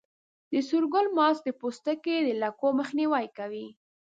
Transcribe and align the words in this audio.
د 0.51 0.53
سور 0.67 0.83
ګل 0.93 1.07
ماسک 1.17 1.41
د 1.45 1.49
پوستکي 1.59 2.15
د 2.23 2.29
لکو 2.43 2.67
مخنیوی 2.79 3.25
کوي. 3.37 3.67